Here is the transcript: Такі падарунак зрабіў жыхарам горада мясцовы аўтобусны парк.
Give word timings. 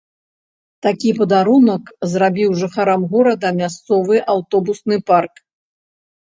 Такі 0.85 1.09
падарунак 1.19 1.91
зрабіў 2.13 2.49
жыхарам 2.61 3.01
горада 3.13 3.47
мясцовы 3.61 4.15
аўтобусны 4.35 4.97
парк. 5.13 5.33